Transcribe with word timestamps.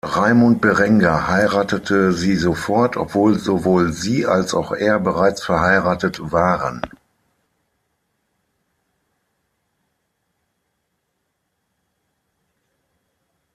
Raimund 0.03 0.61
Berengar 0.61 1.27
heiratete 1.29 2.11
sie 2.13 2.35
sofort, 2.35 2.97
obwohl 2.97 3.37
sowohl 3.37 3.93
sie 3.93 4.25
als 4.25 4.55
auch 4.55 4.71
er 4.71 4.99
bereits 4.99 5.43
verheiratet 5.45 6.31
waren. 6.31 6.81